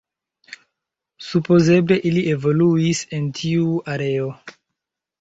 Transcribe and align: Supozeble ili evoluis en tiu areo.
Supozeble 1.25 1.99
ili 2.13 2.25
evoluis 2.33 3.05
en 3.21 3.31
tiu 3.43 3.71
areo. 3.99 4.37